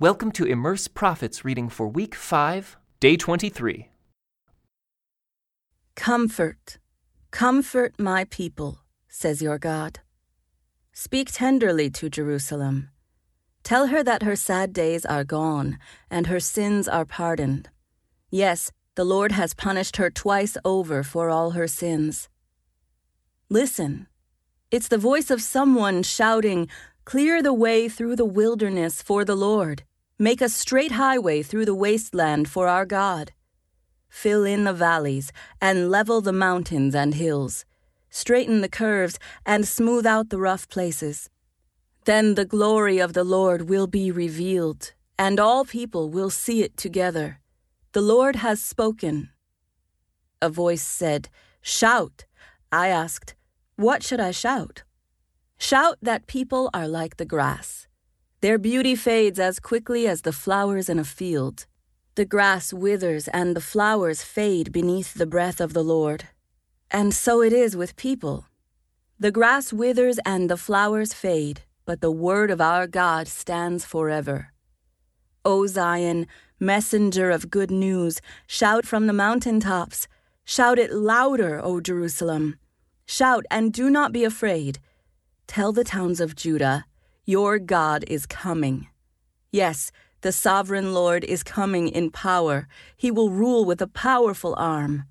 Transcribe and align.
Welcome 0.00 0.32
to 0.32 0.44
Immerse 0.44 0.88
Prophets 0.88 1.44
reading 1.44 1.68
for 1.68 1.86
week 1.86 2.16
5, 2.16 2.76
day 2.98 3.16
23. 3.16 3.90
Comfort, 5.94 6.78
comfort 7.30 7.94
my 7.96 8.24
people, 8.24 8.80
says 9.08 9.40
your 9.40 9.56
God. 9.56 10.00
Speak 10.92 11.30
tenderly 11.30 11.90
to 11.90 12.10
Jerusalem. 12.10 12.90
Tell 13.62 13.86
her 13.86 14.02
that 14.02 14.24
her 14.24 14.34
sad 14.34 14.72
days 14.72 15.06
are 15.06 15.22
gone 15.22 15.78
and 16.10 16.26
her 16.26 16.40
sins 16.40 16.88
are 16.88 17.04
pardoned. 17.04 17.68
Yes, 18.32 18.72
the 18.96 19.04
Lord 19.04 19.30
has 19.30 19.54
punished 19.54 19.98
her 19.98 20.10
twice 20.10 20.56
over 20.64 21.04
for 21.04 21.30
all 21.30 21.52
her 21.52 21.68
sins. 21.68 22.28
Listen, 23.48 24.08
it's 24.72 24.88
the 24.88 24.98
voice 24.98 25.30
of 25.30 25.40
someone 25.40 26.02
shouting, 26.02 26.68
Clear 27.04 27.42
the 27.42 27.52
way 27.52 27.86
through 27.86 28.16
the 28.16 28.24
wilderness 28.24 29.02
for 29.02 29.26
the 29.26 29.36
Lord. 29.36 29.82
Make 30.18 30.40
a 30.40 30.48
straight 30.48 30.92
highway 30.92 31.42
through 31.42 31.66
the 31.66 31.74
wasteland 31.74 32.48
for 32.48 32.66
our 32.66 32.86
God. 32.86 33.32
Fill 34.08 34.44
in 34.44 34.64
the 34.64 34.72
valleys 34.72 35.30
and 35.60 35.90
level 35.90 36.22
the 36.22 36.32
mountains 36.32 36.94
and 36.94 37.14
hills. 37.14 37.66
Straighten 38.08 38.62
the 38.62 38.70
curves 38.70 39.18
and 39.44 39.68
smooth 39.68 40.06
out 40.06 40.30
the 40.30 40.38
rough 40.38 40.66
places. 40.70 41.28
Then 42.06 42.36
the 42.36 42.46
glory 42.46 42.98
of 43.00 43.12
the 43.12 43.24
Lord 43.24 43.68
will 43.68 43.86
be 43.86 44.10
revealed, 44.10 44.94
and 45.18 45.38
all 45.38 45.66
people 45.66 46.08
will 46.08 46.30
see 46.30 46.62
it 46.62 46.76
together. 46.78 47.38
The 47.92 48.00
Lord 48.00 48.36
has 48.36 48.62
spoken. 48.62 49.28
A 50.40 50.48
voice 50.48 50.82
said, 50.82 51.28
Shout. 51.60 52.24
I 52.72 52.88
asked, 52.88 53.34
What 53.76 54.02
should 54.02 54.20
I 54.20 54.30
shout? 54.30 54.84
Shout 55.58 55.98
that 56.02 56.26
people 56.26 56.70
are 56.74 56.88
like 56.88 57.16
the 57.16 57.24
grass. 57.24 57.86
Their 58.40 58.58
beauty 58.58 58.94
fades 58.94 59.38
as 59.38 59.58
quickly 59.58 60.06
as 60.06 60.22
the 60.22 60.32
flowers 60.32 60.88
in 60.88 60.98
a 60.98 61.04
field. 61.04 61.66
The 62.16 62.24
grass 62.24 62.72
withers 62.72 63.28
and 63.28 63.56
the 63.56 63.60
flowers 63.60 64.22
fade 64.22 64.70
beneath 64.70 65.14
the 65.14 65.26
breath 65.26 65.60
of 65.60 65.72
the 65.72 65.82
Lord. 65.82 66.28
And 66.90 67.14
so 67.14 67.42
it 67.42 67.52
is 67.52 67.76
with 67.76 67.96
people. 67.96 68.46
The 69.18 69.32
grass 69.32 69.72
withers 69.72 70.18
and 70.26 70.50
the 70.50 70.56
flowers 70.56 71.14
fade, 71.14 71.62
but 71.86 72.00
the 72.00 72.10
word 72.10 72.50
of 72.50 72.60
our 72.60 72.86
God 72.86 73.26
stands 73.26 73.84
forever. 73.84 74.52
O 75.44 75.66
Zion, 75.66 76.26
messenger 76.60 77.30
of 77.30 77.50
good 77.50 77.70
news, 77.70 78.20
shout 78.46 78.86
from 78.86 79.06
the 79.06 79.12
mountain 79.12 79.60
tops. 79.60 80.06
Shout 80.44 80.78
it 80.78 80.92
louder, 80.92 81.60
O 81.64 81.80
Jerusalem. 81.80 82.56
Shout 83.06 83.44
and 83.50 83.72
do 83.72 83.90
not 83.90 84.12
be 84.12 84.24
afraid. 84.24 84.78
Tell 85.46 85.72
the 85.72 85.84
towns 85.84 86.20
of 86.20 86.36
Judah, 86.36 86.86
Your 87.24 87.58
God 87.58 88.04
is 88.08 88.26
coming. 88.26 88.88
Yes, 89.50 89.92
the 90.22 90.32
sovereign 90.32 90.94
Lord 90.94 91.22
is 91.22 91.42
coming 91.42 91.88
in 91.88 92.10
power. 92.10 92.66
He 92.96 93.10
will 93.10 93.30
rule 93.30 93.64
with 93.64 93.82
a 93.82 93.86
powerful 93.86 94.54
arm. 94.56 95.04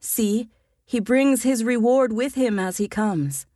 See, 0.00 0.48
he 0.84 1.00
brings 1.00 1.42
his 1.44 1.64
reward 1.64 2.12
with 2.12 2.34
him 2.34 2.58
as 2.58 2.76
he 2.76 2.88
comes. 2.88 3.46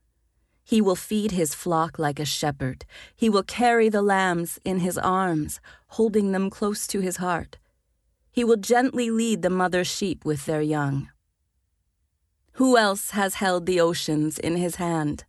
He 0.65 0.81
will 0.81 0.97
feed 0.97 1.33
his 1.33 1.55
flock 1.55 1.99
like 1.99 2.19
a 2.19 2.25
shepherd. 2.25 2.87
He 3.15 3.29
will 3.29 3.43
carry 3.43 3.89
the 3.91 4.03
lambs 4.03 4.59
in 4.65 4.79
his 4.79 4.97
arms, 4.97 5.61
holding 5.89 6.33
them 6.33 6.49
close 6.49 6.87
to 6.87 7.01
his 7.01 7.19
heart. 7.19 7.59
He 8.33 8.45
will 8.45 8.57
gently 8.57 9.11
lead 9.11 9.43
the 9.43 9.51
mother 9.51 9.85
sheep 9.85 10.25
with 10.25 10.47
their 10.47 10.63
young. 10.63 11.11
Who 12.53 12.79
else 12.79 13.11
has 13.11 13.35
held 13.35 13.67
the 13.67 13.81
oceans 13.81 14.39
in 14.39 14.57
his 14.57 14.77
hand? 14.77 15.25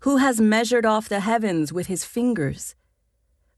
Who 0.00 0.18
has 0.18 0.40
measured 0.40 0.86
off 0.86 1.08
the 1.08 1.20
heavens 1.20 1.72
with 1.72 1.86
his 1.86 2.04
fingers? 2.04 2.74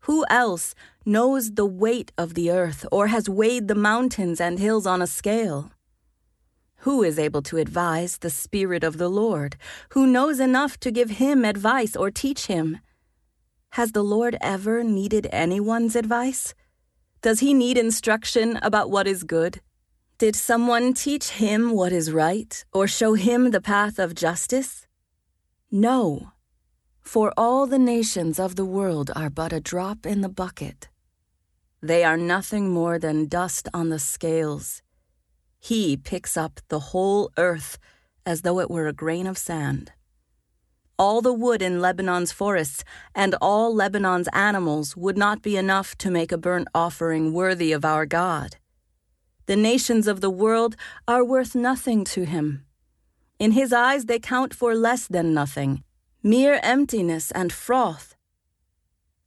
Who 0.00 0.24
else 0.30 0.74
knows 1.04 1.52
the 1.52 1.66
weight 1.66 2.12
of 2.16 2.34
the 2.34 2.50
earth 2.50 2.86
or 2.90 3.08
has 3.08 3.28
weighed 3.28 3.68
the 3.68 3.74
mountains 3.74 4.40
and 4.40 4.58
hills 4.58 4.86
on 4.86 5.02
a 5.02 5.06
scale? 5.06 5.72
Who 6.82 7.02
is 7.02 7.18
able 7.18 7.42
to 7.42 7.58
advise 7.58 8.18
the 8.18 8.30
Spirit 8.30 8.84
of 8.84 8.98
the 8.98 9.08
Lord? 9.08 9.56
Who 9.90 10.06
knows 10.06 10.40
enough 10.40 10.78
to 10.80 10.90
give 10.90 11.10
him 11.10 11.44
advice 11.44 11.94
or 11.94 12.10
teach 12.10 12.46
him? 12.46 12.78
Has 13.72 13.92
the 13.92 14.04
Lord 14.04 14.36
ever 14.40 14.82
needed 14.82 15.28
anyone's 15.30 15.94
advice? 15.94 16.54
Does 17.20 17.40
he 17.40 17.52
need 17.52 17.76
instruction 17.76 18.58
about 18.62 18.90
what 18.90 19.06
is 19.06 19.24
good? 19.24 19.60
Did 20.18 20.34
someone 20.34 20.94
teach 20.94 21.28
him 21.30 21.70
what 21.70 21.92
is 21.92 22.10
right 22.10 22.64
or 22.72 22.88
show 22.88 23.14
him 23.14 23.50
the 23.50 23.60
path 23.60 23.98
of 23.98 24.14
justice? 24.14 24.87
No, 25.70 26.32
for 27.02 27.30
all 27.36 27.66
the 27.66 27.78
nations 27.78 28.38
of 28.38 28.56
the 28.56 28.64
world 28.64 29.10
are 29.14 29.28
but 29.28 29.52
a 29.52 29.60
drop 29.60 30.06
in 30.06 30.22
the 30.22 30.28
bucket. 30.30 30.88
They 31.82 32.04
are 32.04 32.16
nothing 32.16 32.70
more 32.70 32.98
than 32.98 33.26
dust 33.26 33.68
on 33.74 33.90
the 33.90 33.98
scales. 33.98 34.80
He 35.58 35.94
picks 35.94 36.38
up 36.38 36.60
the 36.68 36.80
whole 36.80 37.30
earth 37.36 37.76
as 38.24 38.40
though 38.40 38.60
it 38.60 38.70
were 38.70 38.86
a 38.86 38.94
grain 38.94 39.26
of 39.26 39.36
sand. 39.36 39.92
All 40.98 41.20
the 41.20 41.34
wood 41.34 41.60
in 41.60 41.82
Lebanon's 41.82 42.32
forests 42.32 42.82
and 43.14 43.34
all 43.38 43.74
Lebanon's 43.74 44.28
animals 44.32 44.96
would 44.96 45.18
not 45.18 45.42
be 45.42 45.58
enough 45.58 45.98
to 45.98 46.10
make 46.10 46.32
a 46.32 46.38
burnt 46.38 46.68
offering 46.74 47.34
worthy 47.34 47.72
of 47.72 47.84
our 47.84 48.06
God. 48.06 48.56
The 49.44 49.56
nations 49.56 50.08
of 50.08 50.22
the 50.22 50.30
world 50.30 50.76
are 51.06 51.22
worth 51.22 51.54
nothing 51.54 52.04
to 52.04 52.24
him. 52.24 52.64
In 53.38 53.52
his 53.52 53.72
eyes, 53.72 54.06
they 54.06 54.18
count 54.18 54.52
for 54.52 54.74
less 54.74 55.06
than 55.06 55.32
nothing, 55.32 55.84
mere 56.24 56.58
emptiness 56.62 57.30
and 57.30 57.52
froth. 57.52 58.16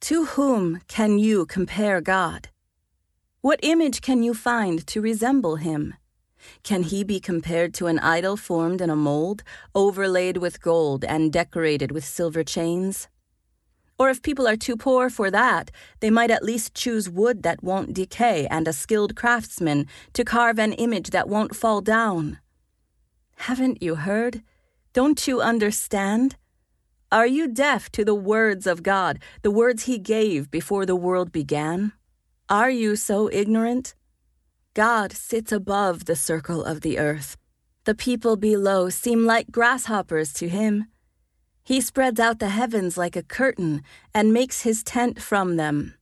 To 0.02 0.26
whom 0.26 0.80
can 0.86 1.18
you 1.18 1.46
compare 1.46 2.02
God? 2.02 2.48
What 3.40 3.60
image 3.62 4.02
can 4.02 4.22
you 4.22 4.34
find 4.34 4.86
to 4.88 5.00
resemble 5.00 5.56
him? 5.56 5.94
Can 6.62 6.82
he 6.82 7.04
be 7.04 7.20
compared 7.20 7.72
to 7.74 7.86
an 7.86 7.98
idol 8.00 8.36
formed 8.36 8.82
in 8.82 8.90
a 8.90 8.96
mold, 8.96 9.42
overlaid 9.74 10.36
with 10.36 10.60
gold 10.60 11.04
and 11.04 11.32
decorated 11.32 11.90
with 11.90 12.04
silver 12.04 12.44
chains? 12.44 13.08
Or 13.98 14.10
if 14.10 14.20
people 14.20 14.46
are 14.46 14.56
too 14.56 14.76
poor 14.76 15.08
for 15.08 15.30
that, 15.30 15.70
they 16.00 16.10
might 16.10 16.30
at 16.30 16.44
least 16.44 16.74
choose 16.74 17.08
wood 17.08 17.44
that 17.44 17.62
won't 17.62 17.94
decay 17.94 18.46
and 18.50 18.68
a 18.68 18.72
skilled 18.72 19.16
craftsman 19.16 19.86
to 20.12 20.24
carve 20.24 20.58
an 20.58 20.74
image 20.74 21.10
that 21.10 21.28
won't 21.28 21.56
fall 21.56 21.80
down. 21.80 22.38
Haven't 23.46 23.82
you 23.82 23.96
heard? 23.96 24.40
Don't 24.92 25.26
you 25.26 25.40
understand? 25.40 26.36
Are 27.10 27.26
you 27.26 27.48
deaf 27.48 27.90
to 27.90 28.04
the 28.04 28.14
words 28.14 28.68
of 28.68 28.84
God, 28.84 29.18
the 29.42 29.50
words 29.50 29.86
He 29.86 29.98
gave 29.98 30.48
before 30.48 30.86
the 30.86 30.94
world 30.94 31.32
began? 31.32 31.90
Are 32.48 32.70
you 32.70 32.94
so 32.94 33.28
ignorant? 33.32 33.96
God 34.74 35.12
sits 35.12 35.50
above 35.50 36.04
the 36.04 36.14
circle 36.14 36.62
of 36.64 36.82
the 36.82 37.00
earth. 37.00 37.36
The 37.82 37.96
people 37.96 38.36
below 38.36 38.90
seem 38.90 39.26
like 39.26 39.50
grasshoppers 39.50 40.32
to 40.34 40.48
Him. 40.48 40.86
He 41.64 41.80
spreads 41.80 42.20
out 42.20 42.38
the 42.38 42.50
heavens 42.50 42.96
like 42.96 43.16
a 43.16 43.24
curtain 43.24 43.82
and 44.14 44.32
makes 44.32 44.62
his 44.62 44.84
tent 44.84 45.20
from 45.20 45.56
them. 45.56 45.94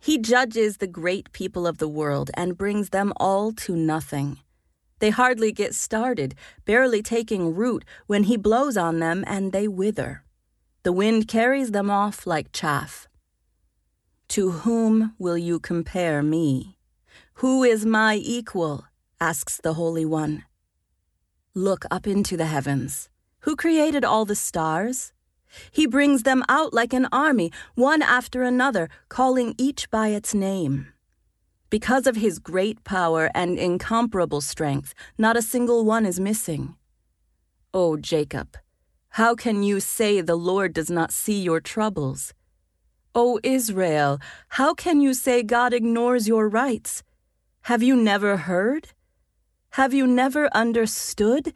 He 0.00 0.16
judges 0.16 0.78
the 0.78 0.86
great 0.86 1.32
people 1.32 1.66
of 1.66 1.76
the 1.76 1.94
world 2.00 2.30
and 2.32 2.56
brings 2.56 2.88
them 2.88 3.12
all 3.16 3.52
to 3.64 3.76
nothing. 3.76 4.38
They 5.02 5.10
hardly 5.10 5.50
get 5.50 5.74
started, 5.74 6.36
barely 6.64 7.02
taking 7.02 7.56
root, 7.56 7.84
when 8.06 8.22
he 8.22 8.36
blows 8.36 8.76
on 8.76 9.00
them 9.00 9.24
and 9.26 9.50
they 9.50 9.66
wither. 9.66 10.22
The 10.84 10.92
wind 10.92 11.26
carries 11.26 11.72
them 11.72 11.90
off 11.90 12.24
like 12.24 12.52
chaff. 12.52 13.08
To 14.28 14.50
whom 14.62 15.16
will 15.18 15.36
you 15.36 15.58
compare 15.58 16.22
me? 16.22 16.78
Who 17.42 17.64
is 17.64 17.84
my 17.84 18.14
equal? 18.14 18.84
asks 19.20 19.56
the 19.56 19.74
Holy 19.74 20.04
One. 20.04 20.44
Look 21.52 21.84
up 21.90 22.06
into 22.06 22.36
the 22.36 22.46
heavens. 22.46 23.08
Who 23.40 23.56
created 23.56 24.04
all 24.04 24.24
the 24.24 24.36
stars? 24.36 25.12
He 25.72 25.84
brings 25.84 26.22
them 26.22 26.44
out 26.48 26.72
like 26.72 26.92
an 26.92 27.08
army, 27.10 27.50
one 27.74 28.02
after 28.02 28.44
another, 28.44 28.88
calling 29.08 29.56
each 29.58 29.90
by 29.90 30.10
its 30.14 30.32
name. 30.32 30.91
Because 31.72 32.06
of 32.06 32.16
his 32.16 32.38
great 32.38 32.84
power 32.84 33.30
and 33.34 33.58
incomparable 33.58 34.42
strength, 34.42 34.92
not 35.16 35.38
a 35.38 35.48
single 35.54 35.86
one 35.86 36.04
is 36.04 36.20
missing. 36.20 36.76
O 37.72 37.96
Jacob, 37.96 38.58
how 39.08 39.34
can 39.34 39.62
you 39.62 39.80
say 39.80 40.20
the 40.20 40.36
Lord 40.36 40.74
does 40.74 40.90
not 40.90 41.12
see 41.12 41.40
your 41.40 41.60
troubles? 41.60 42.34
O 43.14 43.40
Israel, 43.42 44.18
how 44.48 44.74
can 44.74 45.00
you 45.00 45.14
say 45.14 45.42
God 45.42 45.72
ignores 45.72 46.28
your 46.28 46.46
rights? 46.46 47.02
Have 47.62 47.82
you 47.82 47.96
never 47.96 48.36
heard? 48.36 48.88
Have 49.70 49.94
you 49.94 50.06
never 50.06 50.54
understood? 50.54 51.54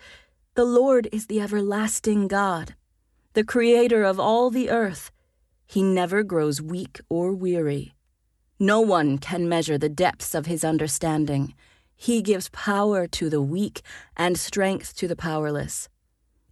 The 0.54 0.64
Lord 0.64 1.10
is 1.12 1.26
the 1.26 1.42
everlasting 1.42 2.26
God, 2.26 2.74
the 3.34 3.44
creator 3.44 4.02
of 4.02 4.18
all 4.18 4.48
the 4.48 4.70
earth. 4.70 5.10
He 5.66 5.82
never 5.82 6.22
grows 6.22 6.62
weak 6.62 7.02
or 7.10 7.34
weary. 7.34 7.95
No 8.58 8.80
one 8.80 9.18
can 9.18 9.48
measure 9.48 9.76
the 9.76 9.90
depths 9.90 10.34
of 10.34 10.46
his 10.46 10.64
understanding. 10.64 11.54
He 11.94 12.22
gives 12.22 12.48
power 12.50 13.06
to 13.06 13.28
the 13.28 13.42
weak 13.42 13.82
and 14.16 14.38
strength 14.38 14.96
to 14.96 15.06
the 15.06 15.16
powerless. 15.16 15.90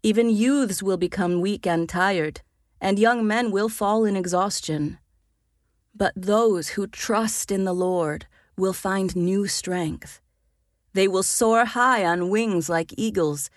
Even 0.03 0.29
youths 0.29 0.83
will 0.83 0.99
become 0.99 1.41
weak 1.41 1.67
and 1.67 1.89
tired, 1.89 2.43
and 2.79 2.99
young 2.99 3.27
men 3.27 3.51
will 3.51 3.71
fall 3.71 4.05
in 4.05 4.17
exhaustion. 4.17 4.99
But 5.95 6.13
those 6.15 6.71
who 6.71 6.87
trust 6.87 7.51
in 7.51 7.65
the 7.65 7.73
Lord 7.73 8.27
will 8.57 8.75
find 8.75 9.17
new 9.17 9.47
strength. 9.47 10.21
They 10.93 11.09
will 11.09 11.23
soar 11.23 11.65
high 11.65 12.05
on 12.05 12.29
wings 12.29 12.69
like 12.69 12.93
eagles. 12.99 13.49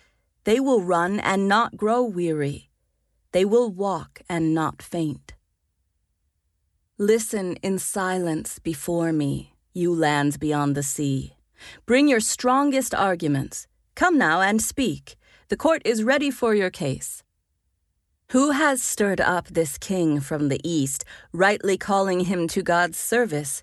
They 0.45 0.61
will 0.61 0.81
run 0.81 1.19
and 1.19 1.49
not 1.49 1.75
grow 1.75 2.01
weary. 2.01 2.69
They 3.33 3.43
will 3.43 3.69
walk 3.69 4.21
and 4.29 4.53
not 4.53 4.81
faint. 4.81 5.33
Listen 6.99 7.57
in 7.57 7.77
silence 7.77 8.57
before 8.57 9.13
me, 9.13 9.53
you 9.71 9.93
lands 9.93 10.35
beyond 10.35 10.73
the 10.73 10.81
sea. 10.81 11.35
Bring 11.85 12.07
your 12.07 12.19
strongest 12.19 12.95
arguments. 12.95 13.67
Come 13.93 14.17
now 14.17 14.41
and 14.41 14.59
speak. 14.59 15.15
The 15.49 15.57
court 15.57 15.83
is 15.85 16.03
ready 16.03 16.31
for 16.31 16.55
your 16.55 16.71
case. 16.71 17.21
Who 18.31 18.49
has 18.49 18.81
stirred 18.81 19.21
up 19.21 19.47
this 19.49 19.77
king 19.77 20.19
from 20.19 20.49
the 20.49 20.59
east, 20.67 21.05
rightly 21.31 21.77
calling 21.77 22.21
him 22.21 22.47
to 22.47 22.63
God's 22.63 22.97
service? 22.97 23.61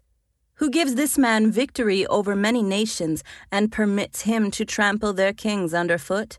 Who 0.58 0.70
gives 0.70 0.94
this 0.94 1.18
man 1.18 1.50
victory 1.50 2.06
over 2.06 2.36
many 2.36 2.62
nations 2.62 3.24
and 3.50 3.72
permits 3.72 4.20
him 4.20 4.52
to 4.52 4.64
trample 4.64 5.12
their 5.12 5.32
kings 5.32 5.74
underfoot? 5.74 6.38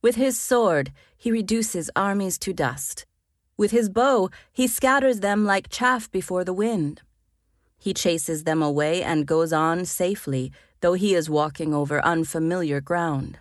With 0.00 0.14
his 0.14 0.38
sword, 0.38 0.92
he 1.18 1.32
reduces 1.32 1.90
armies 1.96 2.38
to 2.38 2.52
dust. 2.52 3.04
With 3.60 3.72
his 3.72 3.90
bow, 3.90 4.30
he 4.54 4.66
scatters 4.66 5.20
them 5.20 5.44
like 5.44 5.68
chaff 5.68 6.10
before 6.10 6.44
the 6.44 6.54
wind. 6.54 7.02
He 7.78 7.92
chases 7.92 8.44
them 8.44 8.62
away 8.62 9.02
and 9.02 9.26
goes 9.26 9.52
on 9.52 9.84
safely, 9.84 10.50
though 10.80 10.94
he 10.94 11.14
is 11.14 11.28
walking 11.28 11.74
over 11.74 12.02
unfamiliar 12.02 12.80
ground. 12.80 13.38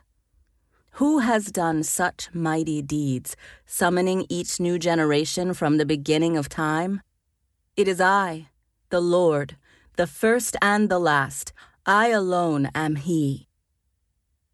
Who 0.99 1.19
has 1.19 1.53
done 1.53 1.83
such 1.83 2.27
mighty 2.33 2.81
deeds, 2.81 3.37
summoning 3.65 4.25
each 4.27 4.59
new 4.59 4.77
generation 4.77 5.53
from 5.53 5.77
the 5.77 5.85
beginning 5.85 6.35
of 6.35 6.49
time? 6.49 7.01
It 7.77 7.87
is 7.87 8.01
I, 8.01 8.49
the 8.89 8.99
Lord, 8.99 9.55
the 9.95 10.05
first 10.05 10.57
and 10.61 10.89
the 10.89 10.99
last. 10.99 11.53
I 11.85 12.09
alone 12.09 12.69
am 12.75 12.97
He. 12.97 13.47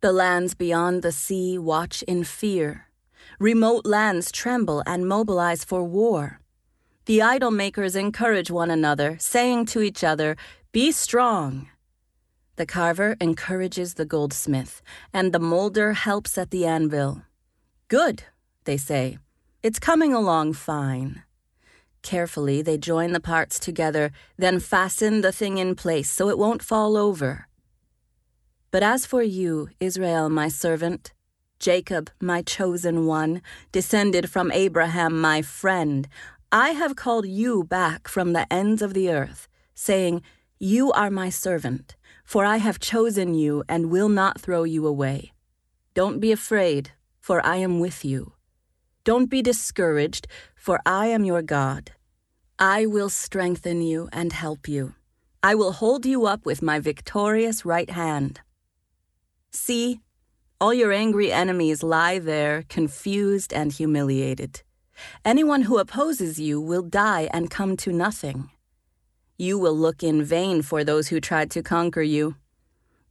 The 0.01 0.13
lands 0.13 0.53
beyond 0.53 1.01
the 1.01 1.11
sea 1.11 1.57
watch 1.57 2.03
in 2.03 2.23
fear. 2.23 2.85
Remote 3.39 3.85
lands 3.85 4.31
tremble 4.31 4.81
and 4.85 5.07
mobilize 5.07 5.63
for 5.63 5.83
war. 5.83 6.39
The 7.05 7.21
idol 7.21 7.51
makers 7.51 7.95
encourage 7.95 8.49
one 8.49 8.71
another, 8.71 9.17
saying 9.19 9.65
to 9.67 9.81
each 9.81 10.03
other, 10.03 10.37
Be 10.71 10.91
strong. 10.91 11.69
The 12.55 12.65
carver 12.65 13.17
encourages 13.19 13.95
the 13.95 14.05
goldsmith, 14.05 14.81
and 15.13 15.33
the 15.33 15.39
molder 15.39 15.93
helps 15.93 16.37
at 16.37 16.51
the 16.51 16.65
anvil. 16.65 17.23
Good, 17.89 18.23
they 18.63 18.77
say. 18.77 19.17
It's 19.61 19.79
coming 19.79 20.13
along 20.13 20.53
fine. 20.53 21.23
Carefully, 22.01 22.61
they 22.61 22.77
join 22.77 23.11
the 23.11 23.19
parts 23.19 23.59
together, 23.59 24.11
then 24.37 24.59
fasten 24.59 25.21
the 25.21 25.31
thing 25.31 25.57
in 25.57 25.75
place 25.75 26.09
so 26.09 26.29
it 26.29 26.37
won't 26.37 26.63
fall 26.63 26.95
over. 26.95 27.47
But 28.71 28.83
as 28.83 29.05
for 29.05 29.23
you, 29.23 29.69
Israel, 29.79 30.29
my 30.29 30.47
servant, 30.47 31.13
Jacob, 31.59 32.09
my 32.21 32.41
chosen 32.41 33.05
one, 33.05 33.41
descended 33.71 34.29
from 34.29 34.51
Abraham, 34.51 35.19
my 35.19 35.41
friend, 35.41 36.07
I 36.51 36.69
have 36.69 36.95
called 36.95 37.27
you 37.27 37.63
back 37.63 38.07
from 38.07 38.33
the 38.33 38.51
ends 38.53 38.81
of 38.81 38.93
the 38.93 39.09
earth, 39.09 39.47
saying, 39.73 40.21
You 40.59 40.91
are 40.91 41.09
my 41.09 41.29
servant. 41.29 41.95
For 42.25 42.43
I 42.43 42.57
have 42.57 42.79
chosen 42.79 43.35
you 43.35 43.63
and 43.69 43.91
will 43.91 44.09
not 44.09 44.41
throw 44.41 44.63
you 44.63 44.87
away. 44.87 45.31
Don't 45.93 46.19
be 46.19 46.31
afraid, 46.31 46.91
for 47.21 47.45
I 47.45 47.57
am 47.57 47.79
with 47.79 48.03
you. 48.03 48.33
Don't 49.03 49.29
be 49.29 49.43
discouraged, 49.43 50.27
for 50.55 50.79
I 50.85 51.07
am 51.07 51.23
your 51.23 51.43
God. 51.43 51.91
I 52.57 52.87
will 52.87 53.09
strengthen 53.09 53.81
you 53.81 54.09
and 54.11 54.33
help 54.33 54.67
you. 54.67 54.95
I 55.43 55.53
will 55.53 55.73
hold 55.73 56.05
you 56.05 56.25
up 56.25 56.45
with 56.45 56.63
my 56.63 56.79
victorious 56.79 57.63
right 57.63 57.91
hand. 57.91 58.41
See, 59.51 59.99
all 60.61 60.73
your 60.73 60.93
angry 60.93 61.31
enemies 61.31 61.83
lie 61.83 62.19
there, 62.19 62.63
confused 62.69 63.53
and 63.53 63.71
humiliated. 63.71 64.61
Anyone 65.25 65.63
who 65.63 65.77
opposes 65.77 66.39
you 66.39 66.61
will 66.61 66.81
die 66.81 67.27
and 67.33 67.49
come 67.49 67.75
to 67.77 67.91
nothing. 67.91 68.49
You 69.37 69.59
will 69.59 69.75
look 69.75 70.01
in 70.01 70.23
vain 70.23 70.61
for 70.61 70.83
those 70.83 71.09
who 71.09 71.19
tried 71.19 71.51
to 71.51 71.61
conquer 71.61 72.01
you. 72.01 72.35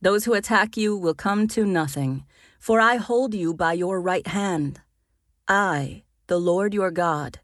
Those 0.01 0.25
who 0.25 0.33
attack 0.33 0.77
you 0.77 0.97
will 0.97 1.15
come 1.15 1.47
to 1.49 1.67
nothing, 1.67 2.25
for 2.59 2.81
I 2.81 2.97
hold 2.97 3.35
you 3.35 3.53
by 3.53 3.75
your 3.75 4.01
right 4.01 4.27
hand. 4.27 4.81
I, 5.47 6.05
the 6.27 6.39
Lord 6.39 6.73
your 6.73 6.91
God, 6.91 7.41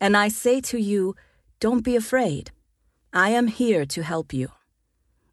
and 0.00 0.16
I 0.16 0.28
say 0.28 0.60
to 0.62 0.78
you, 0.78 1.14
Don't 1.60 1.84
be 1.84 1.94
afraid. 1.94 2.50
I 3.12 3.30
am 3.30 3.46
here 3.46 3.86
to 3.86 4.02
help 4.02 4.32
you. 4.32 4.48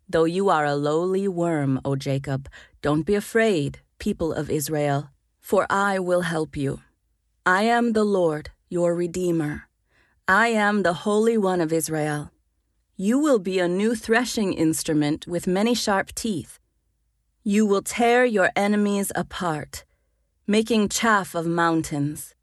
Though 0.07 0.25
you 0.25 0.49
are 0.49 0.65
a 0.65 0.75
lowly 0.75 1.27
worm, 1.27 1.81
O 1.83 1.95
Jacob, 1.95 2.47
don't 2.83 3.03
be 3.03 3.15
afraid, 3.15 3.79
people 4.01 4.33
of 4.33 4.49
Israel, 4.49 5.11
for 5.39 5.67
I 5.69 5.99
will 5.99 6.21
help 6.21 6.57
you. 6.57 6.81
I 7.45 7.61
am 7.77 7.93
the 7.93 8.03
Lord, 8.03 8.49
your 8.67 8.95
Redeemer. 8.95 9.69
I 10.27 10.47
am 10.47 10.81
the 10.81 11.05
Holy 11.05 11.37
One 11.37 11.61
of 11.61 11.71
Israel. 11.71 12.31
You 12.97 13.19
will 13.19 13.37
be 13.37 13.59
a 13.59 13.67
new 13.67 13.93
threshing 13.93 14.53
instrument 14.53 15.27
with 15.27 15.45
many 15.45 15.75
sharp 15.75 16.15
teeth. 16.15 16.57
You 17.43 17.67
will 17.67 17.83
tear 17.83 18.25
your 18.25 18.49
enemies 18.55 19.11
apart, 19.13 19.85
making 20.47 20.89
chaff 20.89 21.35
of 21.35 21.45
mountains. 21.45 22.33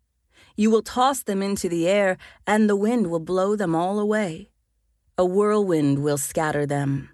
You 0.54 0.70
will 0.70 0.82
toss 0.82 1.24
them 1.24 1.42
into 1.42 1.68
the 1.68 1.88
air, 1.88 2.18
and 2.46 2.70
the 2.70 2.76
wind 2.86 3.08
will 3.10 3.24
blow 3.32 3.56
them 3.56 3.74
all 3.74 3.98
away. 3.98 4.50
A 5.16 5.24
whirlwind 5.24 6.04
will 6.04 6.18
scatter 6.18 6.66
them. 6.66 7.10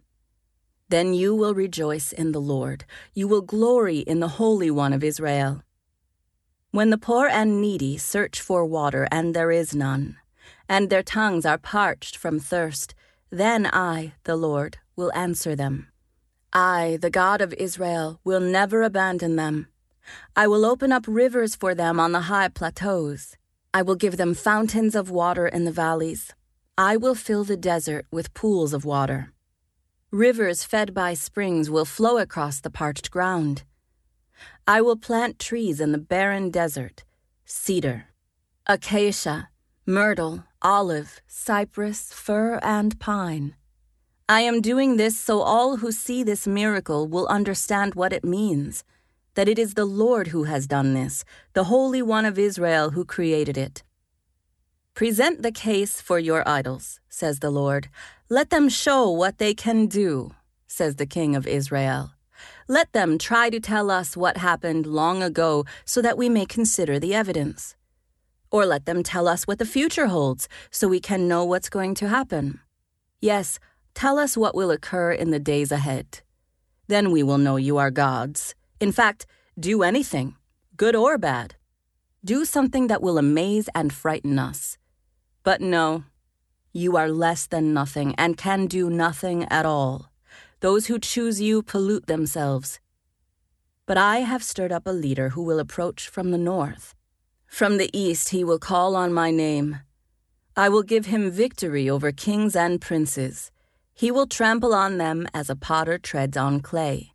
Then 0.94 1.12
you 1.12 1.35
will 1.35 1.56
rejoice 1.56 2.12
in 2.12 2.31
the 2.31 2.41
Lord. 2.41 2.85
You 3.14 3.26
will 3.26 3.41
glory 3.43 3.99
in 3.99 4.20
the 4.20 4.37
Holy 4.38 4.70
One 4.70 4.93
of 4.93 5.02
Israel. 5.02 5.64
When 6.70 6.91
the 6.91 7.05
poor 7.08 7.26
and 7.26 7.61
needy 7.61 7.96
search 7.99 8.41
for 8.41 8.64
water 8.64 9.08
and 9.11 9.35
there 9.35 9.50
is 9.50 9.75
none, 9.75 10.19
and 10.69 10.91
their 10.91 11.02
tongues 11.02 11.44
are 11.44 11.58
parched 11.58 12.17
from 12.17 12.38
thirst, 12.38 12.94
then 13.29 13.67
I, 13.67 14.12
the 14.23 14.37
Lord, 14.37 14.79
will 14.94 15.11
answer 15.14 15.56
them. 15.56 15.88
I, 16.52 16.96
the 17.02 17.11
God 17.11 17.41
of 17.41 17.52
Israel, 17.55 18.20
will 18.23 18.38
never 18.38 18.85
abandon 18.85 19.35
them. 19.35 19.67
I 20.37 20.46
will 20.46 20.64
open 20.64 20.93
up 20.93 21.06
rivers 21.08 21.56
for 21.56 21.75
them 21.75 21.99
on 21.99 22.12
the 22.12 22.29
high 22.31 22.46
plateaus. 22.46 23.37
I 23.79 23.82
will 23.82 23.96
give 23.96 24.17
them 24.17 24.32
fountains 24.32 24.94
of 24.94 25.11
water 25.11 25.49
in 25.49 25.64
the 25.64 25.73
valleys. 25.73 26.32
I 26.79 26.96
will 26.96 27.17
fill 27.17 27.43
the 27.43 27.56
desert 27.56 28.06
with 28.12 28.32
pools 28.32 28.73
of 28.73 28.85
water. 28.85 29.33
Rivers 30.14 30.62
fed 30.62 30.94
by 30.94 31.15
springs 31.15 31.69
will 31.69 31.84
flow 31.84 32.19
across 32.19 32.60
the 32.60 32.70
parched 32.70 33.10
ground. 33.10 33.65
I 34.65 34.81
will 34.81 34.94
plant 34.94 35.41
trees 35.41 35.81
in 35.81 35.91
the 35.91 35.98
barren 35.98 36.50
desert 36.50 37.03
cedar, 37.44 38.05
acacia, 38.65 39.48
myrtle, 39.84 40.44
olive, 40.62 41.20
cypress, 41.27 42.12
fir, 42.12 42.60
and 42.62 43.00
pine. 43.00 43.56
I 44.29 44.43
am 44.43 44.60
doing 44.60 44.98
this 44.98 45.19
so 45.19 45.41
all 45.41 45.79
who 45.79 45.91
see 45.91 46.22
this 46.22 46.46
miracle 46.46 47.08
will 47.08 47.27
understand 47.27 47.96
what 47.96 48.12
it 48.12 48.22
means 48.22 48.84
that 49.34 49.48
it 49.48 49.58
is 49.58 49.74
the 49.74 49.84
Lord 49.84 50.29
who 50.29 50.44
has 50.44 50.69
done 50.69 50.94
this, 50.94 51.24
the 51.55 51.65
Holy 51.65 52.03
One 52.03 52.24
of 52.24 52.39
Israel 52.39 52.91
who 52.91 53.05
created 53.05 53.58
it. 53.58 53.82
Present 54.94 55.43
the 55.43 55.51
case 55.51 56.01
for 56.01 56.20
your 56.20 56.48
idols, 56.48 57.01
says 57.08 57.41
the 57.41 57.51
Lord. 57.51 57.89
Let 58.29 58.51
them 58.51 58.69
show 58.69 59.10
what 59.10 59.39
they 59.39 59.53
can 59.53 59.89
do, 59.89 60.36
says 60.69 60.94
the 60.94 61.05
King 61.05 61.34
of 61.34 61.48
Israel. 61.48 62.13
Let 62.69 62.93
them 62.93 63.19
try 63.19 63.51
to 63.51 63.58
tell 63.58 63.91
us 63.91 64.17
what 64.17 64.36
happened 64.36 64.86
long 64.86 65.20
ago 65.20 65.65
so 65.84 66.01
that 66.01 66.17
we 66.17 66.29
may 66.29 66.46
consider 66.46 67.01
the 67.01 67.13
evidence. 67.13 67.74
Or 68.53 68.65
let 68.65 68.86
them 68.86 69.03
tell 69.03 69.27
us 69.27 69.48
what 69.48 69.58
the 69.58 69.67
future 69.67 70.06
holds 70.06 70.48
so 70.70 70.86
we 70.86 71.01
can 71.01 71.27
know 71.27 71.44
what's 71.44 71.69
going 71.69 71.96
to 71.96 72.08
happen. 72.08 72.60
Yes, 73.20 73.58
tell 73.94 74.17
us 74.17 74.36
what 74.36 74.55
will 74.55 74.70
occur 74.70 75.10
in 75.10 75.32
the 75.32 75.41
days 75.41 75.72
ahead. 75.72 76.20
Then 76.86 77.10
we 77.10 77.24
will 77.24 77.39
know 77.39 77.56
you 77.56 77.79
are 77.79 77.91
gods. 77.91 78.55
In 78.79 78.93
fact, 78.93 79.27
do 79.58 79.82
anything, 79.82 80.36
good 80.77 80.94
or 80.94 81.19
bad. 81.19 81.56
Do 82.24 82.44
something 82.44 82.86
that 82.86 83.03
will 83.03 83.19
amaze 83.19 83.69
and 83.74 83.93
frighten 83.93 84.39
us. 84.39 84.79
But 85.44 85.60
no, 85.60 86.05
you 86.72 86.96
are 86.96 87.10
less 87.10 87.46
than 87.46 87.74
nothing 87.74 88.15
and 88.17 88.36
can 88.36 88.67
do 88.67 88.89
nothing 88.89 89.44
at 89.44 89.67
all. 89.67 90.10
Those 90.60 90.86
who 90.86 90.98
choose 90.98 91.39
you 91.39 91.63
pollute 91.63 92.06
themselves. 92.06 92.81
But 93.84 93.98
I 93.98 94.20
have 94.20 94.43
stirred 94.43 94.72
up 94.72 94.86
a 94.86 94.91
leader 94.91 95.29
who 95.29 95.43
will 95.43 95.58
approach 95.58 96.08
from 96.08 96.31
the 96.31 96.39
north. 96.39 96.94
From 97.46 97.77
the 97.77 97.91
east 97.93 98.31
he 98.31 98.43
will 98.43 98.58
call 98.58 98.96
on 98.96 99.13
my 99.13 99.31
name. 99.31 99.81
I 100.56 100.70
will 100.70 100.82
give 100.82 101.06
him 101.06 101.31
victory 101.31 101.91
over 101.91 102.10
kings 102.10 102.56
and 102.56 102.81
princes. 102.81 103.51
He 103.93 104.10
will 104.10 104.27
trample 104.27 104.72
on 104.72 104.96
them 104.96 105.29
as 105.34 105.51
a 105.51 105.56
potter 105.56 105.98
treads 105.98 106.39
on 106.39 106.60
clay. 106.60 107.13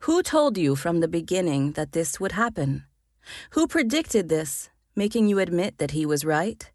Who 0.00 0.22
told 0.22 0.56
you 0.56 0.76
from 0.76 1.00
the 1.00 1.08
beginning 1.08 1.72
that 1.72 1.90
this 1.90 2.20
would 2.20 2.32
happen? 2.32 2.84
Who 3.50 3.66
predicted 3.66 4.28
this, 4.28 4.70
making 4.94 5.26
you 5.26 5.40
admit 5.40 5.78
that 5.78 5.90
he 5.90 6.06
was 6.06 6.24
right? 6.24 6.70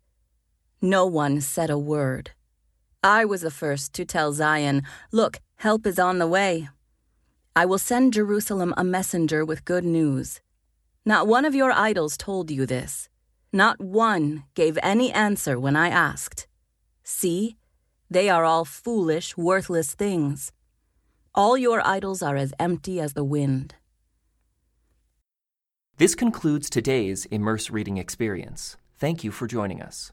No 0.84 1.06
one 1.06 1.42
said 1.42 1.70
a 1.70 1.78
word. 1.78 2.32
I 3.04 3.24
was 3.24 3.42
the 3.42 3.52
first 3.52 3.94
to 3.94 4.04
tell 4.04 4.34
Zion, 4.34 4.82
Look, 5.12 5.40
help 5.58 5.86
is 5.86 6.00
on 6.00 6.18
the 6.18 6.28
way. 6.28 6.70
I 7.56 7.66
will 7.66 7.78
send 7.78 8.14
Jerusalem 8.14 8.74
a 8.76 8.84
messenger 8.84 9.46
with 9.46 9.64
good 9.64 9.84
news. 9.86 10.42
Not 11.06 11.28
one 11.28 11.46
of 11.46 11.54
your 11.54 11.72
idols 11.72 12.18
told 12.18 12.50
you 12.50 12.66
this. 12.66 13.10
Not 13.54 13.80
one 13.80 14.46
gave 14.56 14.80
any 14.82 15.12
answer 15.12 15.60
when 15.60 15.76
I 15.76 15.90
asked. 15.90 16.48
See, 17.04 17.58
they 18.10 18.30
are 18.30 18.44
all 18.44 18.66
foolish, 18.66 19.38
worthless 19.38 19.94
things. 19.94 20.52
All 21.36 21.58
your 21.58 21.86
idols 21.86 22.24
are 22.24 22.36
as 22.36 22.54
empty 22.60 23.00
as 23.00 23.14
the 23.14 23.24
wind. 23.24 23.76
This 25.98 26.16
concludes 26.16 26.70
today's 26.70 27.26
Immerse 27.26 27.70
Reading 27.70 27.98
Experience. 27.98 28.78
Thank 28.98 29.24
you 29.24 29.32
for 29.32 29.46
joining 29.46 29.82
us. 29.82 30.12